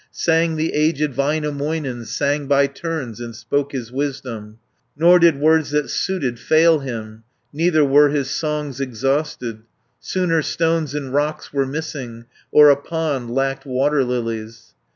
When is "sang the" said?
0.09-0.73